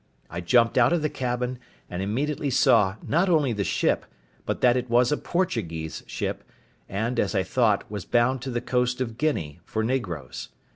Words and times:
I 0.31 0.41
jumped 0.41 0.79
out 0.79 0.93
of 0.93 1.03
the 1.03 1.11
cabin, 1.11 1.59
and 1.87 2.01
immediately 2.01 2.49
saw, 2.49 2.95
not 3.07 3.29
only 3.29 3.53
the 3.53 3.63
ship, 3.63 4.07
but 4.47 4.61
that 4.61 4.75
it 4.75 4.89
was 4.89 5.11
a 5.11 5.15
Portuguese 5.15 6.01
ship; 6.07 6.43
and, 6.89 7.19
as 7.19 7.35
I 7.35 7.43
thought, 7.43 7.83
was 7.87 8.03
bound 8.03 8.41
to 8.41 8.49
the 8.49 8.61
coast 8.61 8.99
of 8.99 9.19
Guinea, 9.19 9.59
for 9.63 9.83
negroes. 9.83 10.49